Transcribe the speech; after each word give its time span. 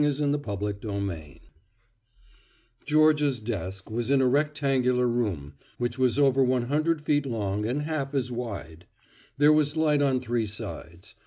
III 0.03 0.23
AN 0.23 0.33
ECONOMIC 0.33 0.83
UNIT 0.83 1.41
Georgia's 2.85 3.39
desk 3.39 3.91
was 3.91 4.09
in 4.09 4.19
a 4.19 4.27
rectangular 4.27 5.07
room 5.07 5.53
which 5.77 5.99
was 5.99 6.17
over 6.17 6.43
one 6.43 6.69
hundred 6.69 7.01
feet 7.03 7.27
long 7.27 7.67
and 7.67 7.83
half 7.83 8.15
as 8.15 8.31
wide. 8.31 8.87
There 9.37 9.53
was 9.53 9.77
light 9.77 10.01
on 10.01 10.19
three 10.19 10.47
sides. 10.47 11.13